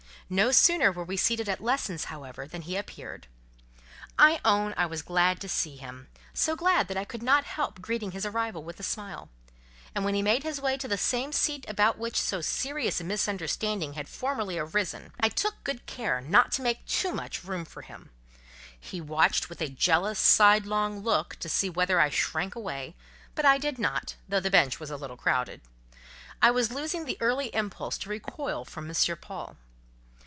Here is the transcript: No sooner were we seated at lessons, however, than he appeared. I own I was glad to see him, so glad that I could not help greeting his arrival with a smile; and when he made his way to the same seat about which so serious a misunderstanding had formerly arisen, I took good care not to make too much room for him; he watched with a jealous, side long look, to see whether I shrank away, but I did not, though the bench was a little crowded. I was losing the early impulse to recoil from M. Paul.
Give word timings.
No 0.33 0.53
sooner 0.53 0.93
were 0.93 1.03
we 1.03 1.17
seated 1.17 1.49
at 1.49 1.59
lessons, 1.59 2.05
however, 2.05 2.47
than 2.47 2.61
he 2.61 2.77
appeared. 2.77 3.27
I 4.17 4.39
own 4.45 4.73
I 4.77 4.85
was 4.85 5.01
glad 5.01 5.41
to 5.41 5.49
see 5.49 5.75
him, 5.75 6.07
so 6.33 6.55
glad 6.55 6.87
that 6.87 6.95
I 6.95 7.03
could 7.03 7.21
not 7.21 7.43
help 7.43 7.81
greeting 7.81 8.11
his 8.11 8.25
arrival 8.25 8.63
with 8.63 8.79
a 8.79 8.81
smile; 8.83 9.27
and 9.93 10.05
when 10.05 10.13
he 10.15 10.21
made 10.21 10.43
his 10.43 10.61
way 10.61 10.77
to 10.77 10.87
the 10.87 10.97
same 10.97 11.33
seat 11.33 11.65
about 11.67 11.97
which 11.97 12.17
so 12.17 12.39
serious 12.39 13.01
a 13.01 13.03
misunderstanding 13.03 13.95
had 13.95 14.07
formerly 14.07 14.57
arisen, 14.57 15.11
I 15.19 15.27
took 15.27 15.61
good 15.65 15.85
care 15.85 16.21
not 16.21 16.53
to 16.53 16.61
make 16.61 16.85
too 16.85 17.11
much 17.11 17.43
room 17.43 17.65
for 17.65 17.81
him; 17.81 18.09
he 18.79 19.01
watched 19.01 19.49
with 19.49 19.59
a 19.59 19.67
jealous, 19.67 20.17
side 20.17 20.65
long 20.65 21.01
look, 21.01 21.35
to 21.41 21.49
see 21.49 21.69
whether 21.69 21.99
I 21.99 22.09
shrank 22.09 22.55
away, 22.55 22.95
but 23.35 23.43
I 23.43 23.57
did 23.57 23.77
not, 23.77 24.15
though 24.29 24.39
the 24.39 24.49
bench 24.49 24.79
was 24.79 24.91
a 24.91 24.95
little 24.95 25.17
crowded. 25.17 25.59
I 26.41 26.51
was 26.51 26.71
losing 26.71 27.03
the 27.03 27.17
early 27.19 27.47
impulse 27.53 27.97
to 27.97 28.09
recoil 28.09 28.63
from 28.63 28.89
M. 28.89 28.95
Paul. 29.19 29.57